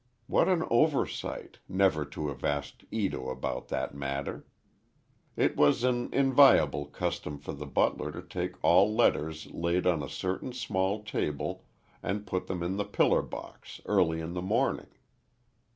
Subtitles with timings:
[0.25, 4.47] What an oversight, never to have asked Ito about that matter.
[5.35, 10.09] It was an inviolable custom for the butler to take all letters laid on a
[10.09, 11.65] certain small table,
[12.01, 14.89] and put them in the pillar box, early in the morning.